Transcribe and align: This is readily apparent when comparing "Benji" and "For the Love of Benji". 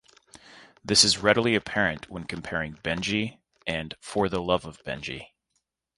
This 0.83 1.03
is 1.03 1.19
readily 1.19 1.53
apparent 1.53 2.09
when 2.09 2.23
comparing 2.23 2.73
"Benji" 2.83 3.37
and 3.67 3.93
"For 4.01 4.29
the 4.29 4.41
Love 4.41 4.65
of 4.65 4.83
Benji". 4.83 5.27